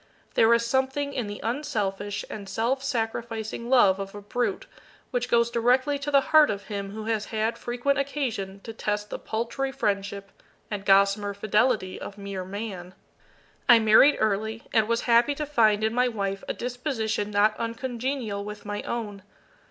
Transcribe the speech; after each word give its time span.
There 0.33 0.51
is 0.55 0.65
something 0.65 1.13
in 1.13 1.27
the 1.27 1.39
unselfish 1.43 2.25
and 2.27 2.49
self 2.49 2.83
sacrificing 2.83 3.69
love 3.69 3.99
of 3.99 4.15
a 4.15 4.21
brute 4.23 4.65
which 5.11 5.29
goes 5.29 5.51
directly 5.51 5.99
to 5.99 6.09
the 6.09 6.21
heart 6.33 6.49
of 6.49 6.63
him 6.63 6.89
who 6.89 7.05
has 7.05 7.25
had 7.25 7.55
frequent 7.55 7.99
occasion 7.99 8.61
to 8.61 8.73
test 8.73 9.11
the 9.11 9.19
paltry 9.19 9.71
friendship 9.71 10.31
and 10.71 10.85
gossamer 10.87 11.35
fidelity 11.35 12.01
of 12.01 12.17
mere 12.17 12.43
Man. 12.43 12.95
I 13.69 13.77
married 13.77 14.15
early, 14.19 14.63
and 14.73 14.87
was 14.87 15.01
happy 15.01 15.35
to 15.35 15.45
find 15.45 15.83
in 15.83 15.93
my 15.93 16.07
wife 16.07 16.43
a 16.47 16.53
disposition 16.55 17.29
not 17.29 17.55
uncongenial 17.59 18.43
with 18.43 18.65
my 18.65 18.81
own. 18.81 19.21